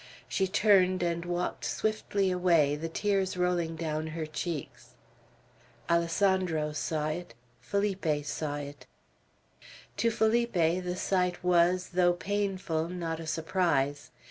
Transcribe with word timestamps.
She 0.27 0.47
turned, 0.47 1.03
and 1.03 1.25
walked 1.25 1.63
swiftly 1.63 2.31
away, 2.31 2.75
the 2.75 2.89
tears 2.89 3.37
rolling 3.37 3.75
down 3.75 4.07
her 4.07 4.25
cheeks. 4.25 4.95
Alessandro 5.91 6.71
saw 6.73 7.09
it; 7.09 7.35
Felipe 7.61 8.25
saw 8.25 8.55
it. 8.55 8.87
To 9.97 10.09
Felipe 10.09 10.53
the 10.53 10.95
sight 10.95 11.43
was, 11.43 11.89
though 11.89 12.13
painful, 12.13 12.89
not 12.89 13.19
a 13.19 13.27
surprise. 13.27 14.09